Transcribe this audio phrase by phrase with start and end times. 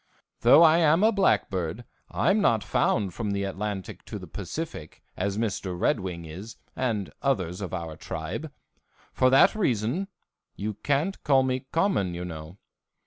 [0.39, 5.37] Though I am a blackbird, I'm not found from the Atlantic to the Pacific, as
[5.37, 5.79] Mr.
[5.79, 8.51] Red Wing is and others of our tribe.
[9.13, 10.07] For that reason
[10.55, 12.57] you can't call me common, you know.